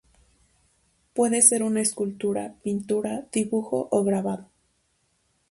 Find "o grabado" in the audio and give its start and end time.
3.91-4.47